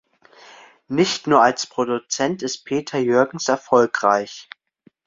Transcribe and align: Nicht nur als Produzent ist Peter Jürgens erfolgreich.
Nicht 0.87 1.27
nur 1.27 1.43
als 1.43 1.67
Produzent 1.67 2.41
ist 2.41 2.65
Peter 2.65 2.97
Jürgens 2.97 3.47
erfolgreich. 3.47 4.49